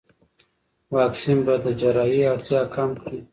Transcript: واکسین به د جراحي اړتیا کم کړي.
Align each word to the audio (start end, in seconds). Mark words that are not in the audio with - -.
واکسین 0.95 1.39
به 1.45 1.55
د 1.65 1.67
جراحي 1.79 2.21
اړتیا 2.33 2.61
کم 2.75 2.89
کړي. 3.01 3.19